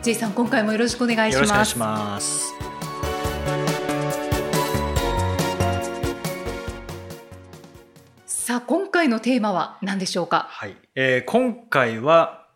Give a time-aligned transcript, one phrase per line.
[0.00, 1.70] J さん今回もよろしくお願いしよろしくお願ます。
[1.70, 2.54] いします
[8.26, 10.46] さあ今回のテーマは何でしょうか？
[10.50, 12.46] はい、えー今回は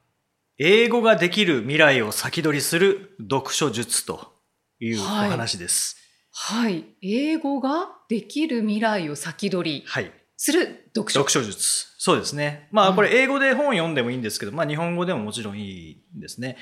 [0.56, 4.32] 英語ができる未来を先取りする読書術と
[4.78, 5.96] いうおはい話です。
[6.30, 6.84] はい。
[7.02, 11.20] 英語ができる未来を先取りはい、する読書。
[11.20, 11.88] 読書術。
[11.98, 12.68] そうですね。
[12.70, 12.92] まうん。
[12.92, 16.56] あこれ英語で本読んでもいいんですけど、まあ日本語でももちろんいいんですね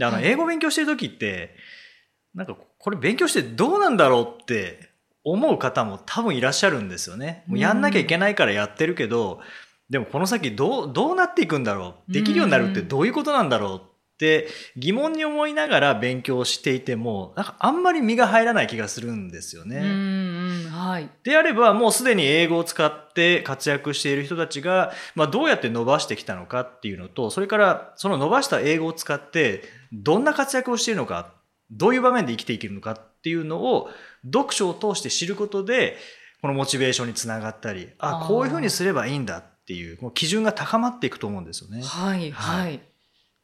[0.00, 0.26] であのはい。
[0.26, 1.54] 英語勉強してる時って
[2.34, 4.90] なんかこれ勉強してどうなんだろうって
[5.22, 7.44] 思う方も多分いらっしゃるんですよね。
[7.46, 9.40] もうやんなきゃいけないからやってるけど、
[9.90, 12.12] でもこの先どうどうなっていくんだろう。
[12.12, 13.80] できるようになるってどういうことなんだろうっ
[14.16, 19.80] て疑問に思いながら勉強していてもなんかあんまり身が入らない気がするんですよね。
[20.70, 21.10] はい。
[21.24, 31.34] であればもうすでに英語を使って活躍している人たちが、まあ、どうやって伸ばしてきたのかっていうのとそれからその伸ばした英語を使ってどんな活躍をしているのか
[31.70, 33.90] どういう場面で生きていけるのかっていうのを
[34.24, 35.96] 読書を通して知ることで
[36.42, 41.82] このモチベーションにつながったりあこういうふうにすればいいんだっていうこう基準が高まっていくと思うんですよね。
[41.82, 42.80] はいははい。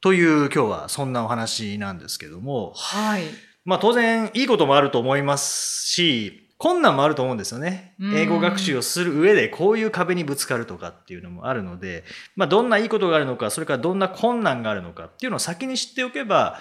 [0.00, 3.22] という今日はそんなお話なんですけども、はい。
[3.64, 8.12] まあ当然いいこともあると思いますし、困難もあると思うんですよねう。
[8.12, 12.04] ん英語学習をする上でこういう壁にぶつかるとかっていうのもあるので、
[12.34, 16.58] まあどんないいことがあるのか、それからどんな困難があるのかっていうのを先に知っておけば、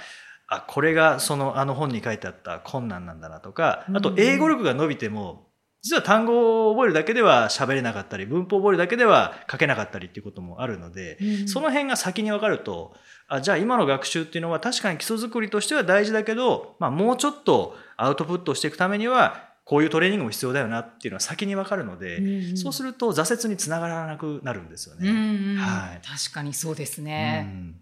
[0.47, 5.47] あ、これがそのあの本に書いてあった困難なんだなとか、あとうん英語力が伸びても、
[5.81, 12.95] 実は単語を覚えるだけでは喋れなかったり、文法を覚えるだけでは書けなかったりっていうこともあるので、うんその辺が先に分かると、
[13.27, 25.09] あじゃあ今の学習っていうのは確かに基礎作りとしては大事だけど、まあ、もうちょっとアウトプットしていくためにはこういうトレーニングも必要だよなっていうのは先に分かるので、うんうんそうすると挫折につながらなくなるんですよね。
[25.09, 27.41] うんうんはい確かにそうですうね。
[27.41, 27.75] ん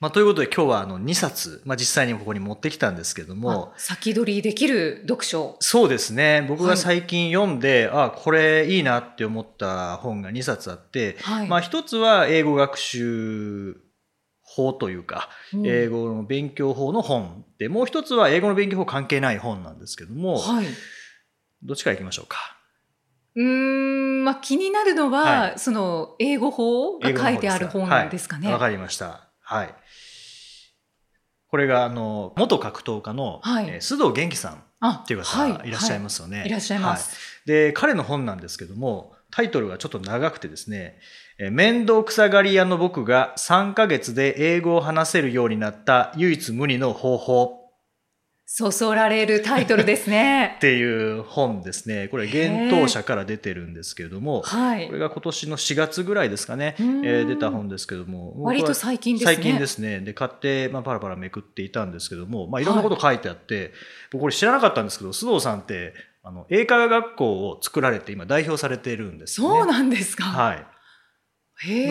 [0.00, 5.56] まあ、ということで今日はあの2冊、まあ、実際にここに持ってきたんですけどもあ先取りできる読書。
[5.58, 11.48] そうですね僕はいが最近読んで、あこれいいなって思った本が2冊あって、はい。
[11.48, 13.76] まあ、一つは英語学習
[14.40, 20.66] 法というか、うん英語の勉強法の本で、もう一つは英語の勉強法関係ない本なんですけども、はい。
[21.62, 22.38] どっちから行きましょうか？
[23.34, 28.52] うーん、まあ気になるのは、はその英語法が書いてある本なんですかね。
[28.52, 29.28] わ、かりました。
[29.40, 29.74] はい。
[31.50, 36.44] これが、あの、元格闘家の、はいえー須藤元気さんっあ、ていう方がいらっしゃいますすよね。
[36.46, 37.10] いらっしゃいます。
[37.16, 37.48] はい。
[37.48, 40.98] で、彼の本なんですけども、タイトルがちょっと長くてですね、
[41.38, 47.67] えー面倒くさがり屋の僕が3ヶ月で英語を話せるようになった唯一無二の方法
[48.50, 50.56] そそられるタイトルですっね。
[50.62, 50.82] てい
[51.18, 52.08] う本ですね。
[52.08, 54.98] これ、幻冬社から出てるんですけれども、はいこれ。
[54.98, 59.34] が今年の4月ぐらいですかね、えうんー出た本ですけども、割と最近ですね。
[59.34, 60.00] 最近ですね。
[60.00, 63.72] で、買って、まあ、パラパラめくっていたんですけども、まあ、いろんなこと書いてあって、
[64.10, 65.92] 僕これ知らなかったんですけど、須藤さんって、
[66.24, 69.58] あの、英会話学校を作られて、今代表されているんですよね。
[69.58, 70.24] そうなんですか。
[70.24, 70.66] はい。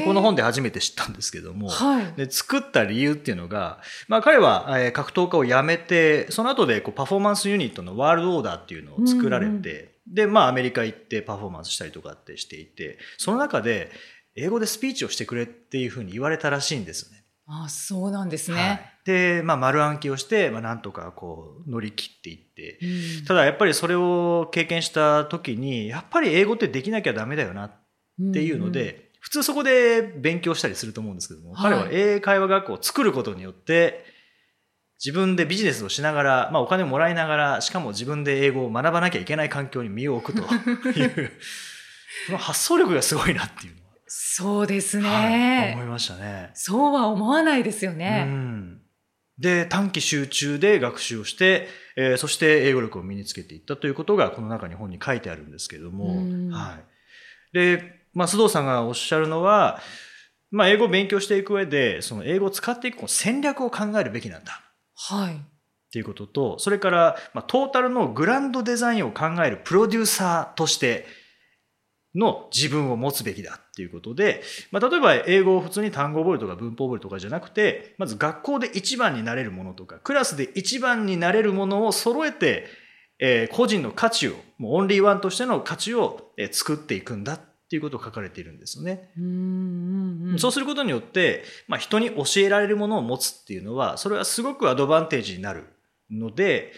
[0.05, 2.13] この本で初めて知ったんですけども、はい。
[2.13, 13.91] で作った理由っていうのが、まあ、彼は、えー格闘家を辞めてその後でこうパフォーマンスユニットのワールドオーダーっていうのを作られて、うんうんで、まあ、アメリカ行ってパフォーマンスしたりとかってしていてその中で
[14.35, 17.25] 英語でスピーチをしてくれっていうふうに言われたらしいんですよね。
[17.47, 18.93] あ、そうなんですはいね。
[19.05, 22.79] で、まあ、丸暗記をして、まあ、なんとかこう乗り切っていって
[23.19, 27.71] うんただやっぱりそれを経験した時にやっぱり英語ってできなきゃダメだよなっ
[28.33, 34.05] ていうので、普通そこで勉強したりすると思うんですけども、はい彼は英会話学校を作ることによって、
[35.03, 40.43] 自分でビジネスをしながら、まあお金をもらいながら、しかも自分で英語を学ばなきゃいけない環境に身を置くと
[40.97, 41.31] いう、
[42.27, 46.51] その発想力がすごいなっていうのは、そうですね、はい思いましたね。
[46.53, 48.23] そうは思わないですようね。
[48.23, 48.79] ん
[49.37, 56.79] で、短期集中で学習をして、えーそして英語力を身につけていったということが、この中に本に書いてあるんですけれども、うんは
[57.51, 57.53] い。
[57.53, 59.79] で、まあ、須藤さんがおっしゃるのは、
[60.49, 64.59] まあ、英語を勉強していく上で、その英語を使っていく戦略を考えるべきなんだ。
[64.95, 65.35] はい。
[65.35, 65.39] っ
[65.91, 71.05] ていうことと、それから、まあ、トータルのグランドデザインを考えるプロデューサーとして
[72.15, 74.41] の自分を持つべきだっていうことで、
[74.71, 82.65] まあ、例えば英語を普通に単語を覚えるとか文法を覚えるとかじゃなくて、まず学校で一番になれるものとか、クラスで一番になれるものを揃えて、
[83.19, 89.11] えー、個人の価値を、もうオンリーワンとしての価値を、えー、作っていくんだっていうことを書かれているんですよね。
[89.17, 95.65] うんうんうん、そうすることによって、まあ、人に教えられるものを持つっていうのは、それはすごくアドバンテージになる
[96.09, 96.73] ので、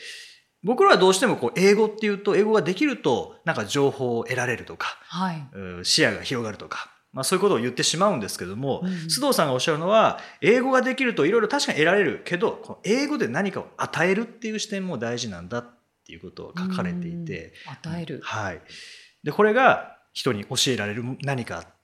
[0.64, 5.48] 僕らはどうしてもこう英語っていうと英語ができるとなんか情報を得られるとか、はい、
[5.84, 15.66] 視野が広がるとか、まあ、そういうことを言ってしまうんですけども、うん、須藤さんがおっしゃるのは英語ができるといろいろ確かに得られるけどこの英語で何かを与えるっていう視点も大事なんだっ
[16.06, 18.62] ていうことを書かれていて、与える、はい、
[19.24, 21.79] でこれが人に教えられる何か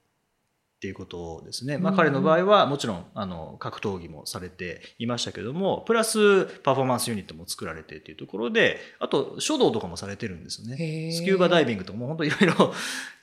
[0.85, 1.79] っていうことですね。
[1.79, 11.11] まあ、彼の場合はもちろんあの格闘技もされていましたけどもプラスパフォーマンスユニットも作られてっていうところであと書道とかもされてるんですよね。
[11.11, 12.73] スキューバダイビングとかも本当いろいろ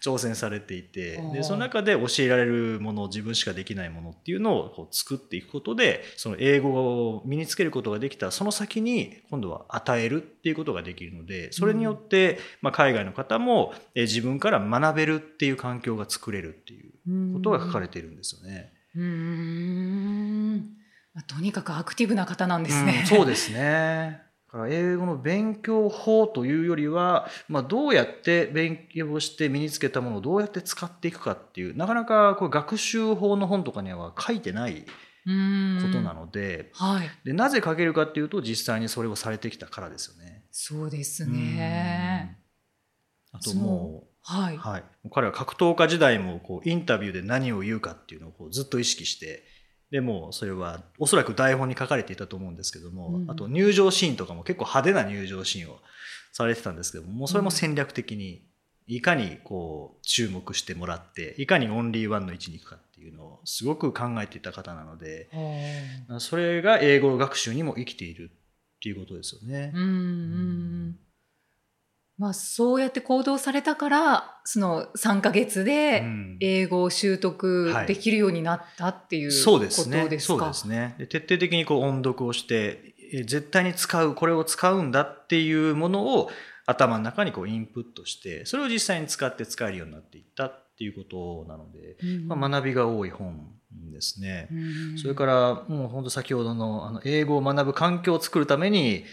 [0.03, 18.73] 挑戦されていてでその中で教えられるもの自分しかできないものっていうのをこう作っていくことでその英語を身につけることができたその先に今度は与えるっていうことができるのでそれによって、まあ、海外の方も自分から学べるっていう環境が作れるっていうことが書かれているんですよね。
[18.95, 20.83] うん
[21.27, 23.01] とにかくアクティブな方なんですね。
[23.01, 24.23] うん、そうですね。
[24.69, 34.89] 英語の勉強法というよりは、まあ、どうやって勉強して身につけたものをどうやって使っていくかっていうなかなかこれ学習法の本とかには書いてないこ
[35.25, 40.45] となので,、はい、でなぜ書けるかっていうと実際にそれをされてきたからですよね。
[40.51, 42.39] そうですね
[43.33, 49.43] あともうはい、はい、彼は格闘家時代もこうインタビューで何を言うかっていうのをこうずっと意識して
[49.91, 55.79] でもそれはおそらく台本に書かれていたと思うんですけども、うん、あと入場シーンとかも結構派手な入場シーンを
[56.33, 58.43] されてたんですけどもそれも戦略的に
[58.87, 65.29] いかにこう注目してもらっていかにオンリーワンの位置に行くかっていうのをすごく考えていた方なので
[66.19, 69.73] それが英語学習にも生きているっていうことですよね。
[69.75, 70.97] うん、うん
[72.19, 76.05] まあ、そうやって行動されたからその3か月で
[76.41, 80.39] 英語を習得できるようになったっていうことですか、うんはい、そうですね。
[80.39, 80.97] そうですね。
[81.09, 82.95] 徹底的にこう音読をして
[83.25, 86.31] 絶対に使うこれを使うんだっていうものを
[86.67, 93.53] 頭の中にこうインプットしてそれを実際に使って使えるようになっていったっていうことなので、うん、まあ、学びが多い本
[93.93, 99.05] ですね、うん、それからもう本当先ほどのあの英語を学ぶ環境を作るために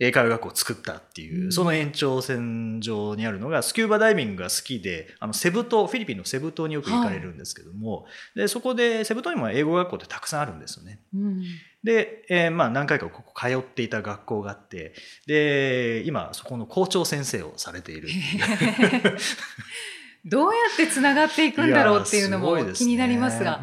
[0.00, 11.00] 英会話学校を作ったっていう、その延長線上にあるのが、スキューバダイビングが好きで、あの、セブ島、フィリピンのセブ島によく行かれるんですけども、はい、で、そこで、セブ島にも英語学校ってたくさんあるんですよね。
[11.14, 11.44] うん、
[11.84, 14.94] で、えー、まあ何回かここ通っていた学校があって、
[15.26, 18.08] で、今、そこの校長先生をされている。
[20.26, 23.60] どうやってつながっていくんだろうっていうのも気になりますが。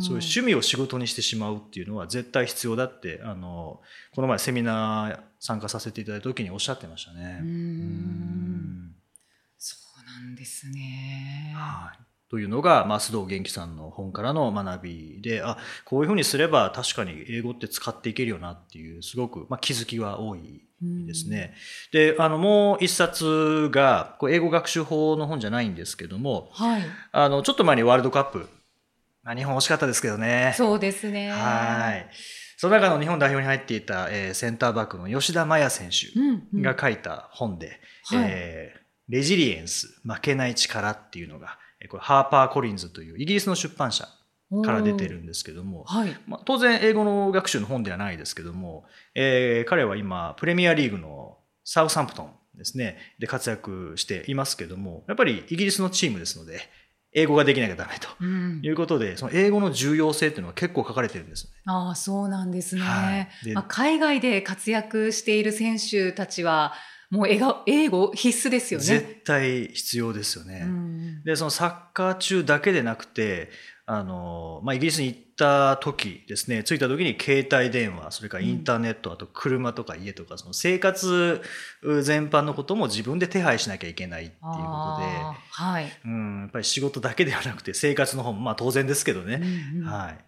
[0.00, 3.80] そういう趣味を仕事にしてしまうっていうのは絶対必要だってあの
[4.14, 7.38] この前セミナー参加させていただいた時におっしゃってましたね。
[7.42, 8.94] うん
[9.58, 11.52] そうなんですね。
[11.56, 12.10] はい。
[12.30, 21.54] というのが、まあ、須藤元気さんの本からの学びで、あ、こういうふうにすれば確かに英語って使っていけるよなっていう、すごく、まあ、気づきが多いですね。
[21.92, 26.82] で、あの、もう一冊が、こう英語学習法の本じゃないんですけども、はい。
[27.10, 28.46] あの、ちょっと前にワールドカップ、ま
[29.32, 30.54] あ、日本惜しかったですけどね。
[30.56, 31.30] そうですね。
[31.30, 32.08] はい。
[32.56, 37.80] その中の日本代表に入っていた、えー、センターバックの吉田麻也選手が書いた本で、
[38.12, 41.58] うんうん、えー、レジリエンス、負けない力っていうのが、
[41.88, 44.06] これハーパー・コリンズというイギリスの出版社
[44.64, 48.84] から出てるんですけども、はいまあ、当然英語の学習の本ではないですけども、
[49.14, 56.60] えー、彼は今プレミアリーグのサウサンプトンですねで活躍していますけどもやっぱりイギリスのチームですので
[57.12, 66.72] 英語ができなきゃダメということで、うん、その英語の重要性っていうのは結構書かれてるんです、ね、ああそうなんですね、はい、まあ、海外で活躍している選手たちは
[67.10, 68.86] もう英語必須ですよね。
[68.86, 70.62] 絶対必要ですよね。
[70.64, 73.50] うん、で、そのサッカー中だけでなくて、
[73.92, 81.42] あの、まあ、イギリスに行った時ですね、着いた時に携帯電話、それからインターネット、うん、あと車とか家とか、その生活
[82.02, 84.62] 全般のことも自分で手配しなきゃいけないっていうことで、
[85.50, 85.86] はい。
[86.04, 89.40] うん、やっぱり仕事だけではなくて生活の方も、まあ当然ですけどね、
[89.74, 90.24] うんうん、はい。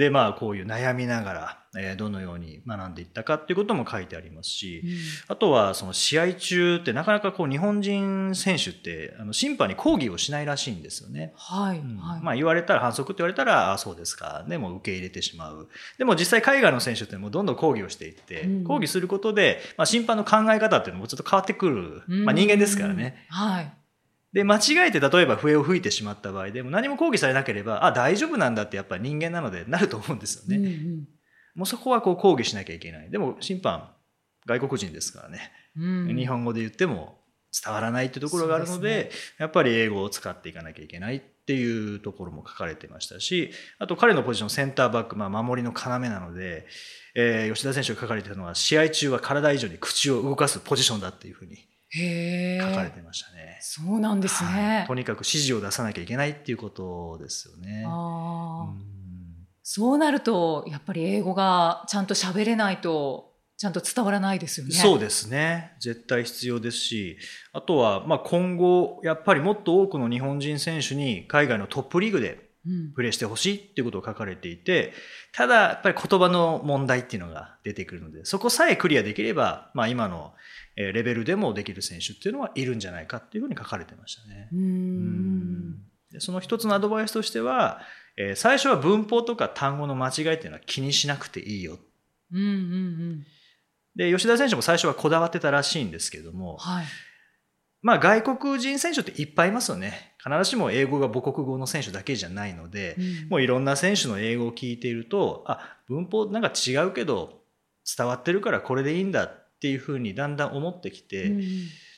[0.00, 4.90] で、まあ、こういう悩みながら、えー、どのように学んでいったかっていうことも書いてありますし、うん、
[5.28, 11.34] あとは、その試合中ってなかなかこう、日本人選手って、あの、審判に抗議をしないらしいんですよね。
[11.36, 11.80] はい。
[11.80, 14.42] うん、はい、まあ、言われたら、反則って言われたら、あそうですか。
[14.48, 15.68] でも、受け入れてしまう。
[15.98, 22.02] でも、実際、海外の選手ってもうどんどん抗議をしていって、うん、抗議することで、まあ、審判の考え方っていうのもちょっと変わってくる。
[22.24, 23.26] まあ、人間ですからね。
[23.28, 23.72] はい。
[24.32, 30.56] で間違えて例えば笛を吹いてしまった場合でも何も抗議されなければあ大丈夫なんだってやっぱり人間なのでなると思うんですよね。
[30.56, 31.08] うんうん
[31.56, 33.10] もうそこはこう抗議しなきゃいけない。
[33.10, 33.90] でも審判
[34.46, 37.18] 外国人ですからね、うん日本語で言っても
[37.52, 46.66] 伝わらないっていうところがあるのでですやっぱり英語を使っていかなきゃいけないっていうところも書かれてましたしあと彼のポジションセンターバック、まあ、守りの要なので、
[47.14, 51.58] えー吉田選手が書かれてたのは試合中は体以上に口を動かすポジションだっていうふうに
[51.92, 53.58] 書かれてましたね。
[53.60, 54.84] そうなんですはいね。
[54.86, 57.84] とにかく指示を出さなきゃいけないっていうことですよね。
[57.86, 59.00] あーうん
[59.62, 64.72] そうなるとやっぱり英語がちゃんと喋れないとちゃんと伝わらないですよね。
[64.72, 67.18] そうですね絶対必要ですし
[67.52, 72.49] あとはまあ今後やっぱりもっと多くの日本人選手に海外のトップリーグでうん
[72.94, 74.92] プレーしてほしいっていうことを書かれていて
[75.32, 80.34] ただやっぱり言葉の問題っていうのが出てくるのでそこさえクリアできれば、まあ、今の
[80.76, 84.48] えーレベルでもできる選手っていうのはいるんじゃないかっていうふうに書かれてましたね。
[84.52, 85.74] うーん。
[86.12, 87.80] でその一つのアドバイスとしては、
[88.16, 91.78] えー最初は文法とか単語の間違いっていうのは気にしなくていいよ。
[92.32, 93.26] うんうんうん。
[93.96, 96.84] で吉田選手も最初はこだわってたらしいんですけども、はい
[97.82, 100.14] まあ、外国人選手っていっぱいいますよね。
[100.22, 103.28] 必ずしも英語が母国語の選手だけじゃないので、うん。
[103.30, 107.40] もういろんな選手の英語を聞いているとあ文法なんか違うけど
[107.96, 111.42] 伝わってるからこれでいいんだっていうふうにだんだん思ってきて、うん。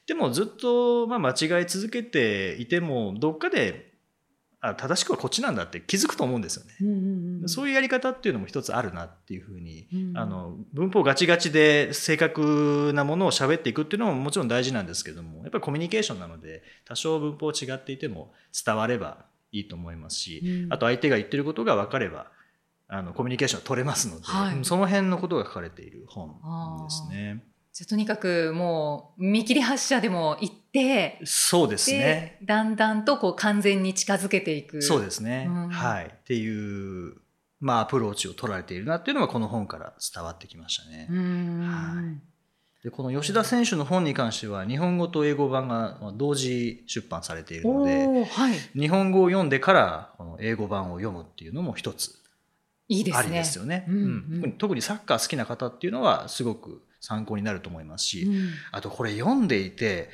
[0.06, 3.91] でもずっとまあ間違い続けていてもどっかで
[4.64, 6.74] あ正しくはこっちなんだって気づくと思うんですよね。
[6.80, 18.32] うんうんうんそういうやり方っていうのも一つあるなっていうふうに、うんあの文法ガチガチで正確なものを喋っていくっていうのももちろん大事なんですけどもやっぱりコミュニケーションなので多少文法違っていても
[18.64, 22.30] 伝わればいいと思いますし、うんあと相手が言ってることが分かれば
[22.86, 26.28] あのコミュニケーションが取れますので、はいうんその辺のことが書かれている本
[26.84, 27.42] ですね。
[27.72, 32.36] じゃあとにかくもう見切り発車でも行ってそうですね。
[32.40, 34.82] でだんだんとこう完全に近づけていく。
[34.82, 35.68] そうですね、うん。
[35.70, 36.06] はい。
[36.06, 37.14] っていう、
[37.60, 41.08] まあ、アプローチを取られているなっていうのがこの本から伝わってきましたね。
[41.08, 42.84] はい。
[42.84, 48.54] でこの吉田選手の本に関しては日本語と英語版が同時出版されているのではい。
[48.78, 52.18] 日本語を読んでからこの英語版を読むっていうのも一つ
[52.88, 53.18] いいですね。
[53.18, 53.86] ありですよね。
[53.88, 54.44] うんうん。
[54.44, 54.52] うん。
[54.58, 58.50] 特にサッカー好きな方っていうのはすごく参考になると思いますし、うん。
[58.70, 60.08] あとこれ読んでいて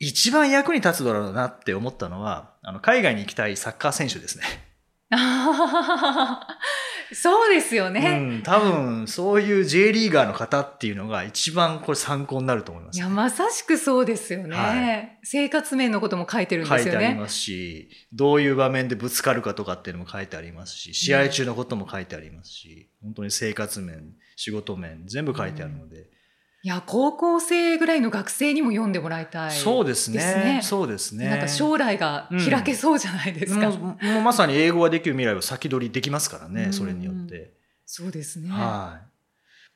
[0.00, 4.44] 一番役に立つだろうなって思ったのはあの海外に行きたいサッカー選手ですね。
[7.12, 16.98] そうですよね、うん、多分そういう J リーガーの方っていうのが一番これ参考になると思います、いやまさしくそうですよね、は生活面のことも書いてるん書ですよね。
[16.98, 26.06] いてありますしどういう場面でぶつかるかとかっていうのも書いてありますし試合中のことも書いてありますし、本当に生活面仕事面全部書いてあるので、
[26.64, 30.60] いや高校生ぐらいの学生にも読んでもらいたいそうですね。
[30.62, 31.28] そうですね。
[31.28, 37.52] なんか将来が開けそうじゃないですか、もうもうまさに英語ができる未来を先取りできますからね、うんそれによって。
[37.84, 39.13] そうですね、はい。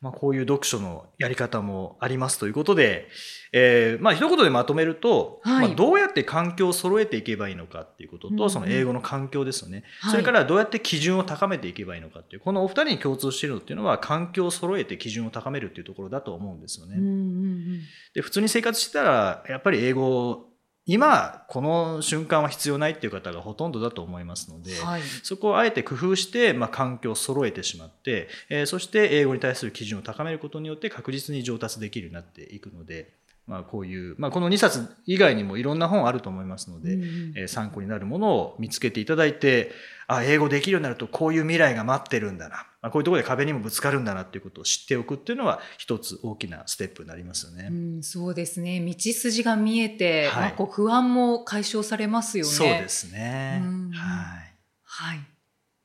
[0.00, 3.08] まあ、こういう読書のやり方もありますということで、
[3.52, 5.68] えーまあ、一言でまとめると、はい。
[5.68, 10.10] まあ、どうやって環境を揃えていけばいいのかっていうことと、うんうんその英語の環境ですよね、はい。
[10.12, 16.96] それからどうやって基準を高めていけばいいのかっていう、このお二人に共通しているのっていうのは、環境を揃えて基準を高めるっていうところだと思うんですよね。
[16.96, 17.80] うんうんうん。
[18.14, 20.47] で、普通に生活してたら、やっぱり英語を、
[20.88, 25.02] 今、この瞬間は必要ないっていう方がほとんどだと思いますので、はい。
[25.22, 33.12] そこをあえて工夫して、まあ、環境を揃えてしまって、えーそして英語に対する基準を高めることによって確実に上達できるようになっていくので、
[33.46, 37.32] まあ、こういう、まあ、この2冊以外にもいろんな本あると思いますので、うんうん。
[37.36, 39.72] えー参考になるものを見つけていただいて
[40.06, 47.68] あ英語できるようになるとこういう未来が待ってるんだな、まあ、こういうところで壁にもぶつかるんだなっていうことを知っておくっていうのは一つ大きなステップになりますよね。
[47.70, 52.50] うん、そうですね道筋が見えて、はいまあ、こう不安も解消されますよね。
[52.50, 53.60] そうですね。
[53.64, 54.48] うんはい
[54.88, 55.20] はい。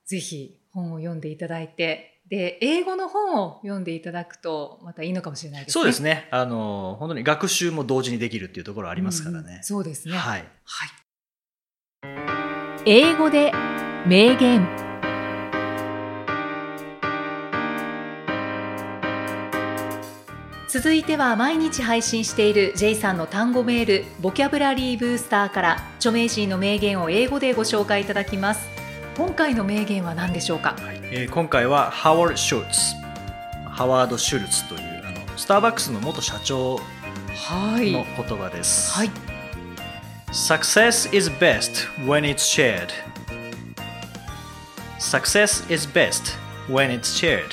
[0.05, 5.73] ぜひ本を読んでいただいて、で、英語の本を読んでいただくと、またいいのかもしれないですね。
[5.73, 6.27] そうですね。
[6.31, 9.59] あの、本当に学習も同時にできるっていうところあありますからね。
[9.61, 10.17] そうですね。
[10.17, 10.45] はい。
[10.63, 10.89] はい。
[12.85, 13.51] 英語で
[14.07, 14.92] 名言
[20.73, 28.67] 続いては毎日配信している J さんの単語メールボキャブラリーブースターから著名人の名言を英語でご紹介いただきます
[29.15, 30.75] 今回の名言は何でしょうか？
[30.81, 32.95] はいえー今回はハワード・シュルツ。
[33.69, 38.93] ハワード・シュルツという、あの、スターバックスの元社長はいの言葉です。
[38.97, 39.11] はい
[40.31, 42.87] Success is best when it's shared.
[44.97, 46.35] Success is best
[46.67, 47.43] when it's shared.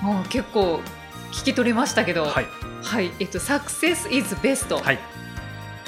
[0.00, 0.80] もう結構
[1.32, 2.46] 聞き取れましたけどはい。
[2.82, 4.98] はいえっと Success is best、はい。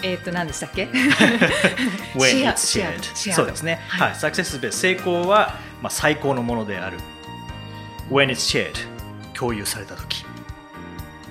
[0.03, 0.85] えっ、と何でしたっけ？
[2.15, 3.81] When it's シェアそうですね。
[3.89, 4.19] はいはい。
[4.19, 6.99] サクセスベース成功は、まあ、最高のものである。
[8.11, 8.75] when it's shared
[9.35, 10.25] 共有された時。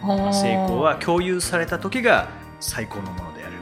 [0.01, 2.27] まあ成功は共有された時が
[2.60, 3.53] 最高のものである。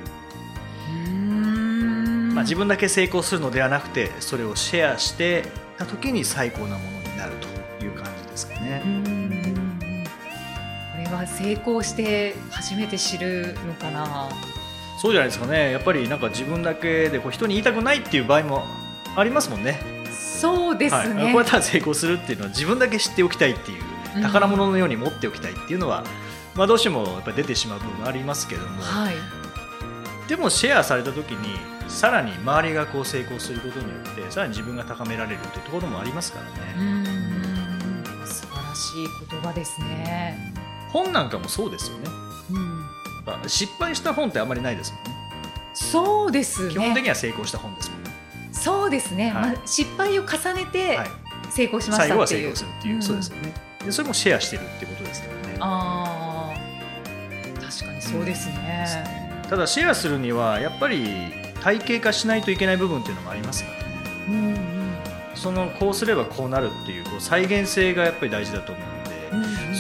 [2.34, 5.44] まあ、自分だけ成功するのではなくてそれをシェアして
[5.78, 7.34] た時に最高なものになる
[7.80, 8.88] という感じですかねう。
[8.88, 9.01] ん
[11.28, 14.30] 成功して初めて知るのかな。
[15.02, 15.72] そうじゃないですかね。
[15.72, 18.66] やっぱりなんか自分だけでこう人に言いたくないっていう場合も
[19.16, 19.80] ありますもんね。
[20.12, 23.84] そうですはい、こうね、やったら成功するっていうのは自分だけ知っておきたいっていう
[24.16, 24.22] うん。
[24.24, 26.04] 宝物のように持っておきたいっていうのは、
[26.56, 29.16] まあ、どうしてもやっぱり出てしまう部分ありますけども、はい。
[30.28, 36.46] でもシェアされた時にさらに周りがこう成功することによってさらに自分が高められるというところもありますから
[36.82, 36.92] うね。
[37.02, 38.26] ん。
[38.26, 40.54] 素晴らしい言葉ですね、
[40.92, 42.10] 本なんかもそうですよね。
[42.52, 45.12] うん、失敗した本ってあんまりないですもんね。
[45.74, 48.12] そうですね基本的には成功した本ですもんね。
[48.52, 51.10] そうですね、はいまあ、失敗を重ねてはい、
[51.50, 53.54] 成功しまし最後は成たっていう、功するっていう、んそうですよね。
[53.86, 55.58] でそれもシェアしてるってことですからね。
[55.60, 61.08] ああ確かにそうですね、ただシェアするにはやっぱり
[61.62, 63.86] 体系化しないといけない部分っていうのもありますからね。
[64.28, 64.72] うんうん
[65.34, 69.01] そのこうすればこうなるっていうこう再現性がやっぱり大事だと思う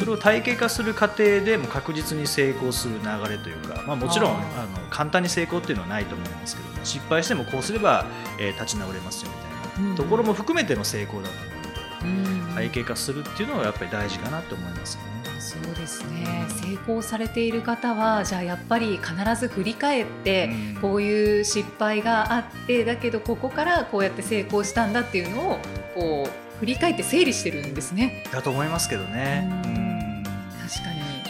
[0.01, 8.08] それを体系化する過程でも確実に成功する流れというか、まあ、もちろんああの簡単に成功っていうのはないと思いますけど失敗してもこうすれば、
[8.39, 12.55] えー立ち直れますよみたいなところも含めての成功だと思うので、うん。
[12.55, 15.39] 体系化するっていうのはやっぱり大事かなと思いますよね。
[15.39, 16.46] そうですね。
[16.50, 20.81] 成功されている方はじゃあやっぱり必ず振り返って、うん。
[20.81, 25.60] こういう失敗があってだけどここからこうやって成功したんだっていうのを
[25.93, 28.24] こう振り返って整理してるんですね。
[28.31, 29.48] だと思いますけどね。
[29.75, 29.90] うん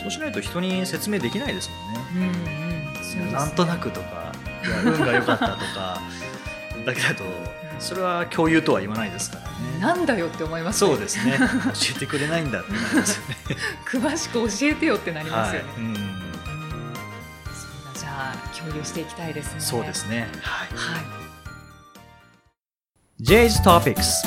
[0.01, 2.29] そうしないと人に説明できないですもんね。
[2.45, 4.31] うんうんなんとなくとか
[4.65, 6.01] いや運が良かったとか
[6.85, 7.23] だけだと
[7.79, 9.79] それは共有とは言わないですからね。
[9.79, 11.37] なんだよって思いますねそうですね
[11.73, 13.35] 教えてくれないんだってなりますよね。
[13.85, 15.93] 詳しく教えてよってなりますよね、はいうん
[17.93, 20.27] じゃあ共有していきたいですねそうですね。
[20.41, 20.67] はい。
[20.75, 21.03] はい
[23.21, 24.25] J's Topics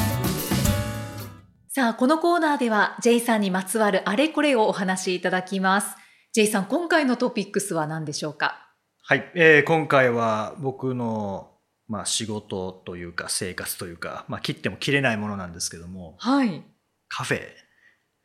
[1.77, 5.97] さあ、このコーナーでは J さんにまつわるあれこれをお話しいただきます。
[6.33, 8.71] J さん、今回のトピックスは何でしょうか？
[9.03, 11.51] はい、えー今回は僕の
[11.89, 16.63] まあ仕事というか生活というか、まあ、切っても切れないものなんですけどもはい。
[17.09, 17.41] カフェ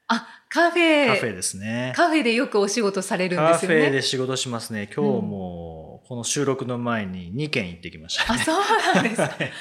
[0.10, 1.08] あ、カフェ。
[1.08, 1.94] カフェですね。
[1.96, 3.88] カフェでよくお仕事されるんカフですよね。
[3.88, 4.88] ェで仕事しますね。
[4.96, 9.22] 今日もこの収録の前に2軒行ってきました、あ、そうなんです。
[9.22, 9.52] はい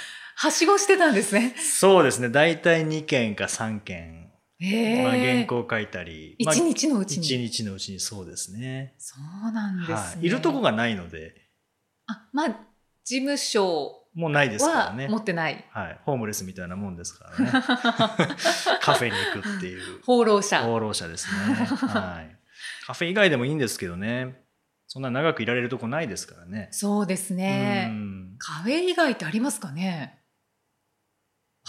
[0.41, 1.55] はしごしてたんですね。
[1.59, 2.29] そうですね。
[2.29, 5.45] 大体2件か3件、へまあ、原え。
[5.47, 7.27] 稿書いたり、まあ一日のうちに。
[7.27, 8.95] 一日のうちにそうですね。
[8.99, 9.17] そ
[9.49, 9.95] うなんですね。
[9.97, 10.27] はい。
[10.27, 11.35] いるとこがないので、
[12.07, 12.49] あ、まあ、
[13.05, 15.09] 事務所もうないですからはね。
[15.09, 15.65] 持ってない。
[15.71, 16.01] はい。
[16.05, 17.51] ホームレスみたいなもんですからね。
[18.81, 20.03] カフェに行くっていう。
[20.05, 20.63] 放浪者。
[20.63, 21.55] 放浪者ですね。
[21.67, 22.37] はい。
[22.87, 24.41] カフェ以外でもいいんですけどね。
[24.87, 26.69] そんな長くいられるとこないですからね。
[26.73, 27.87] そうですうね。
[27.89, 30.18] んカフェ以外ってありますかね？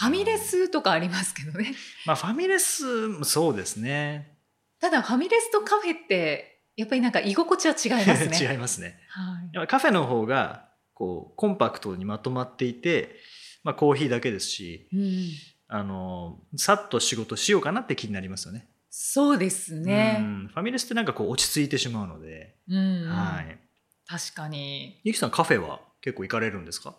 [0.00, 1.74] ファミレスとかありますけどね。
[2.06, 4.38] まあファミレスもそうですね。
[4.80, 8.38] ただファミレスとカフェってやっぱりなんか居心地は違いますね。
[8.50, 8.98] 違いますね。
[9.08, 13.16] はいやっぱカフェの方がこうコンパクトにまとまっていて、
[13.62, 15.30] まあ、コーヒーだけですしうん、
[15.68, 18.68] あのさっと仕事しようかなって気になりますよね。
[18.88, 20.16] そうですね。
[20.20, 23.58] うんファミレスってなんかこう落ち着いてしまうので、うんはい。
[24.06, 25.00] 確かに。
[25.04, 26.96] ゆきさんカフェは結構行かれるんですか？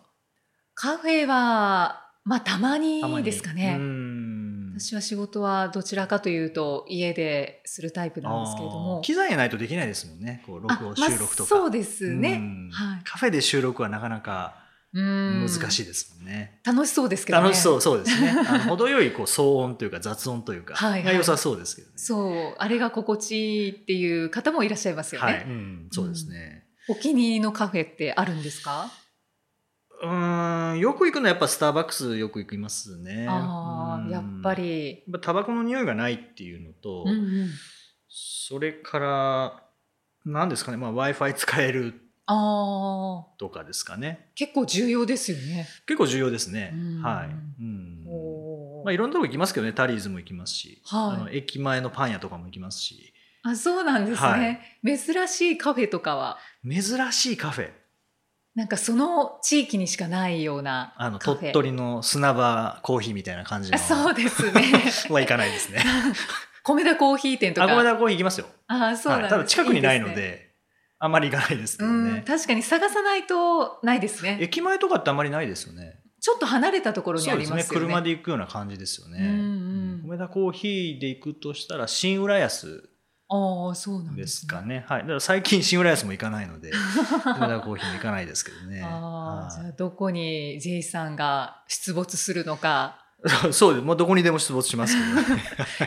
[0.74, 3.76] カフェはまあたまにですかね。
[3.78, 9.00] うん私は仕事はどちらかというと家でするタイプなんですけれども。
[9.04, 10.42] 機材がないとできないですもんね。
[10.46, 11.48] こう録音あまあ収録とか。
[11.48, 12.70] そうですうねん。
[12.70, 13.00] はい。
[13.04, 14.56] カフェで収録はなかなか
[14.94, 16.60] うん難しいですもんね。
[16.64, 17.44] 楽しそうですけどね。
[17.44, 18.30] 楽しそう、そうですね。
[18.30, 21.94] あの程よいこう騒音というか雑音というか、はいはいが良さそうですけどね。
[21.96, 25.26] そう、あれが心地いいっていう方もいらっしゃいますよね。
[25.26, 26.64] はい、うん、そうですね。
[26.88, 28.90] お気に入りのカフェってあるんですか？
[30.02, 33.22] うーん、よく行くのはやっぱスターバックスよく行きますね。
[33.22, 34.54] うんああ、やっぱ。
[34.54, 35.04] り。
[35.20, 37.12] タバコの匂いがないっていうのと、うんう
[37.44, 37.50] ん。
[38.08, 39.62] それから、
[40.24, 41.94] 何ですかね、まあ Wi-Fi 使える
[42.26, 44.30] ああ、とかですかね。
[44.34, 45.68] 結構重要ですよね。
[45.86, 46.72] 結構重要ですね。
[46.74, 47.62] うんはい。
[47.62, 48.04] うん。
[48.84, 53.12] まあいろんなとこ行きますけどね、タリーズも行きますし、はいあの駅前のパン屋とかも行きますし、
[53.44, 54.78] あ、そうなんですね。
[54.84, 57.81] 珍しいカフェとかは、珍しいカフェ。
[58.54, 61.18] なんかその地域にしかないようなあの。
[61.18, 63.76] 鳥取の砂場コーヒーみたいな感じの。
[63.76, 64.62] あそうですね。
[65.08, 65.82] は行かないですね。
[66.64, 67.72] 米田コーヒー店とあ、か。
[67.72, 68.46] ごめんなコーヒー行きますよ。
[68.68, 70.48] あ、そうなんはい、ただ近くにないので、ね
[71.04, 72.22] あんまり行かないですけどうんね。
[72.24, 74.38] 確かに探さないとないですね。
[74.40, 75.98] 駅前とかってあんまりないですよね。
[76.20, 77.34] ちょっと離れたところにあ。
[77.34, 77.64] りますよね。
[77.64, 79.18] 車で行くような感じですよね。
[79.18, 82.88] うんうん梅田コーヒーで行くとしたら、新浦安
[83.34, 84.84] ああ、そうなんでですすかね。
[84.86, 85.00] はい。
[85.00, 86.70] だから最近新浦安も行かないので、
[87.38, 88.82] 梅田コーヒーも行かないですけどね。
[88.84, 92.98] ああ、じゃはあどこに J さんが出没するのか。
[93.48, 93.84] い そうです。
[93.84, 95.42] もうどこにでも出没しますけどね。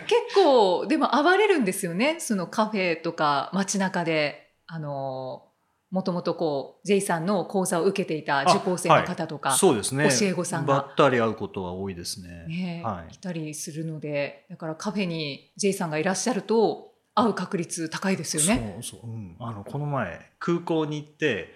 [0.08, 2.20] 結構、でも暴れるんですよね。
[2.20, 5.44] そのカフェとか街中で、あの、
[5.92, 10.10] もともとこう、J さんの講座を受けていた受講生の方とか、そうですね。
[10.10, 12.46] 教え子さんがばったり会うことは多いですね。
[12.48, 18.78] ね、はい来たりするので、だからカフェに J さんがいらっしゃると、会う確率高いですよね。
[18.82, 21.56] そうそう、うん、あのこの前空港に行って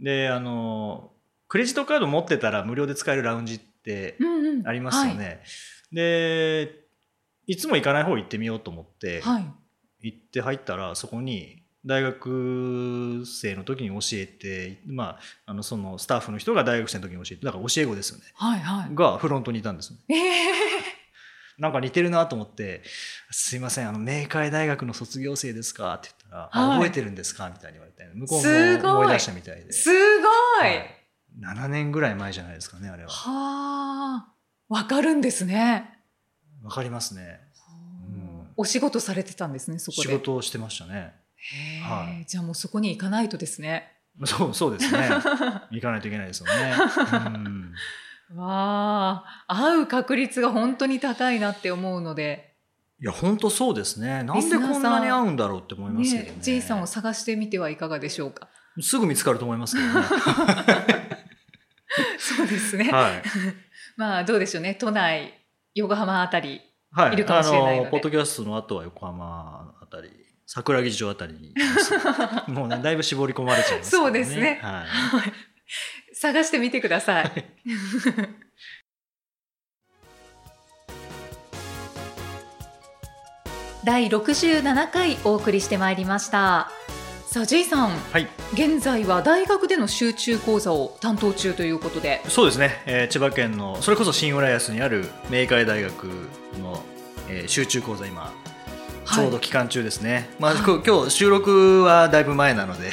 [0.00, 1.10] であの
[1.48, 4.68] クレジットカード持ってたら無料で使えるラウンジってうんうん。
[4.68, 5.42] ありますよね、
[5.92, 6.84] で
[7.46, 9.34] いつも行かない方行ってみようと思って、はい。
[9.34, 9.44] はい。
[10.00, 18.94] 行って入ったらそこに大学生の時に教えて、まあ、あのそのスタッフの人が大学生の時に教えてだから教え子ですよねはいはい。
[18.94, 20.77] がフロントにいたんですよええ
[21.58, 22.82] なんか似てるなと思って
[23.30, 26.78] 「すいませんあの明海大学の卒業生ですか?」って言ったら「あはい。
[26.78, 30.28] 覚えてるんですか?」みたいに言われて向こうも思い出したみたいで、すごい、
[30.60, 30.94] はい。
[31.40, 33.10] 7年ぐらい前じゃないですかねあれは。
[33.10, 34.32] はあ、
[34.68, 35.98] わかるんですね。
[36.62, 37.40] わかりますね。
[38.10, 40.08] うんお仕事されてたんですね、そこで。
[40.08, 41.14] 仕事をしてましたね。
[41.36, 41.80] へえ。
[41.80, 42.24] はい。
[42.26, 43.92] じゃあもうそこに行かないとですね。
[44.24, 45.08] そうそうですね。
[45.70, 46.74] 行かないといけないですよね、
[47.12, 47.72] うん
[48.34, 52.54] わあ、会う確率が本当に高いなって思うので、
[53.00, 54.24] いや本当そうですね。
[54.24, 56.30] なんでこんなに合うんだろうって思いますけどね。
[56.32, 58.48] ね、J さんを探してみてはいかがでしょうか？
[58.80, 60.06] すぐ見つかると思いますけどね。
[62.18, 62.90] そうですね。
[62.90, 63.22] はい。
[63.96, 65.34] まあどうでしょうね、都内、
[65.74, 66.60] 横浜あたり。
[66.90, 67.82] はい、いるかもしれないので。
[67.82, 70.10] あのポッドキャストの後は横浜あたり
[70.46, 71.54] 桜木町あたりに
[72.48, 74.58] もうねだいぶ絞り込まれちゃいますけどそうですね。
[74.62, 74.86] はい、
[76.20, 77.30] 探してみてください。
[83.84, 86.72] 第67回お送りしてまいりました。
[87.26, 96.04] さあ J さん、はい、現在は大学での集中講座を担当中ということで、そうですね、えー千葉県のそれこそ新浦安にある明海大学
[96.60, 96.82] の、
[97.28, 98.32] えー集中講座今
[99.14, 102.92] ちょうど期間中ですね、まあ、はいこ今日収録はだいぶ前なので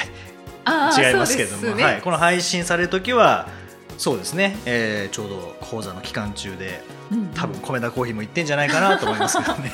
[0.66, 1.84] 違いますけども、ね。
[1.84, 3.48] はい、この配信される時は
[3.98, 9.72] そうですね、えーちょうど講座の期間中でうん多分米田コーヒーも行ってんじゃないかなと思いますけどね。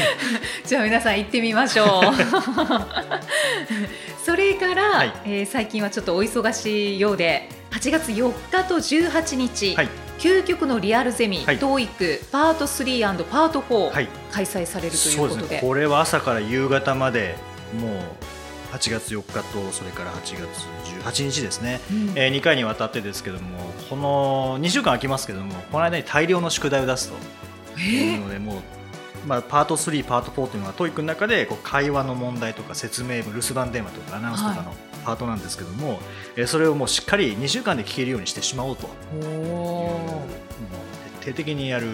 [0.66, 1.88] じゃあ皆さん行ってみましょう。
[4.24, 5.12] それから、はい。
[5.24, 9.88] えー最近はちょっとお忙しいようで、8月4日と18日、はい。
[10.18, 11.58] 究極のリアルゼミ、はい。
[11.58, 14.08] TOEIC パート3パート4、はい。
[14.30, 15.40] 開催されるということで。
[15.42, 15.60] ですね。
[15.62, 17.36] これは朝から夕方まで
[17.80, 18.00] もう
[18.74, 20.40] 8月4日とそれから8月
[21.04, 22.12] 18日ですね、うん。
[22.16, 23.58] え2回にわたってですけども
[23.88, 27.14] この2週間空きますけどもこの間に大量の宿題を出すと。
[27.76, 28.14] えー？
[28.14, 36.00] いうのでもう、まあ、パート3パート4というのは TOEIC の中でこう会話の問題とか説明文留守番電話とかアナウンスとかのパートなんですけども、
[36.36, 38.88] えーそれをもうしっかり2週間で聞けるようにしてしまおうと。
[41.20, 41.86] 徹底的にやる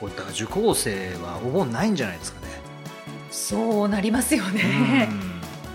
[0.00, 2.52] こうだから受講生はお盆ないんじゃないですかね。
[3.30, 5.08] そうなりますよね。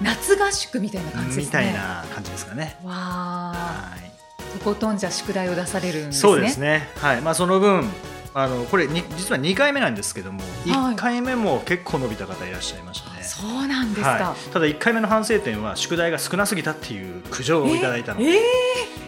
[0.02, 1.46] 夏合宿みたいなうん感じですね。
[1.46, 2.78] みたいな感じですかね。
[2.84, 3.52] わあ、
[3.92, 4.12] はい
[4.60, 6.22] とことんじゃ宿題を出されるんですね。
[6.22, 6.90] そうですね。
[6.98, 7.22] はい。
[7.22, 7.90] まあその分
[8.34, 13.24] あのこれに実は2回目なんですけども、はい1回目も結構伸びた方いらっしゃいましたね。
[13.24, 14.10] そうなんですか。
[14.10, 18.36] はい、ただ1回目の反省点は宿題が少なすぎたっていう苦情をいただいたので、え？
[18.36, 18.42] え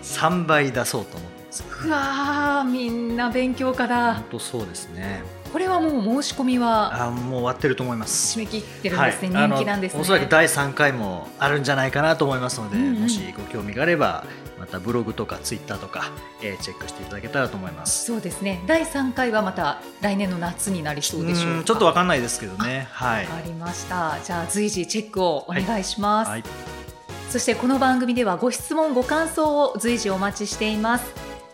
[0.02, 1.64] 3倍出そうと思ってます。
[1.64, 4.24] ーうわあみんな勉強家だ本。
[4.32, 5.22] 当そうですね。
[5.52, 8.38] これはもう申し込みはあもう終わってると思います。
[8.38, 9.30] 締め切ってるんですね。
[9.36, 10.02] はい人気なんですね。
[10.02, 14.26] おそらく第3回もあるんじゃないかなと思いますので、うんうんもしご興味があれば
[14.60, 18.06] またブログとかツイッターとか、えーチェックしていただけたらと思います。
[18.06, 18.62] そうですね。
[18.68, 22.88] 第三回はまた来年の夏になりそうでしょうちょっとわかんないですけどね。
[22.92, 23.26] はい。
[23.26, 24.18] わかりました。
[24.24, 26.30] じゃあ随時チェックをお願いします。
[26.30, 26.44] はい。
[27.30, 31.29] そしてこの番組ではご質問ご感想を随時お待ちしています